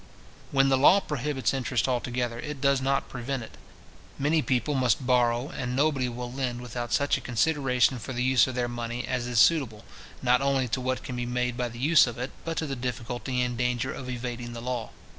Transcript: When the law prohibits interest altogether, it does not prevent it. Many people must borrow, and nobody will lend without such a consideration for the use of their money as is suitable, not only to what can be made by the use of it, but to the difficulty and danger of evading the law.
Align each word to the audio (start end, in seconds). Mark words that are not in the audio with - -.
When 0.51 0.69
the 0.69 0.79
law 0.79 0.99
prohibits 0.99 1.53
interest 1.53 1.87
altogether, 1.87 2.39
it 2.39 2.59
does 2.59 2.81
not 2.81 3.07
prevent 3.07 3.43
it. 3.43 3.51
Many 4.17 4.41
people 4.41 4.73
must 4.73 5.05
borrow, 5.05 5.49
and 5.51 5.75
nobody 5.75 6.09
will 6.09 6.33
lend 6.33 6.59
without 6.61 6.91
such 6.91 7.17
a 7.17 7.21
consideration 7.21 7.99
for 7.99 8.11
the 8.11 8.23
use 8.23 8.47
of 8.47 8.55
their 8.55 8.67
money 8.67 9.05
as 9.07 9.27
is 9.27 9.37
suitable, 9.39 9.85
not 10.23 10.41
only 10.41 10.67
to 10.69 10.81
what 10.81 11.03
can 11.03 11.15
be 11.15 11.27
made 11.27 11.55
by 11.55 11.69
the 11.69 11.77
use 11.77 12.07
of 12.07 12.17
it, 12.17 12.31
but 12.43 12.57
to 12.57 12.65
the 12.65 12.75
difficulty 12.75 13.43
and 13.43 13.59
danger 13.59 13.93
of 13.93 14.09
evading 14.09 14.53
the 14.53 14.59
law. 14.63 14.89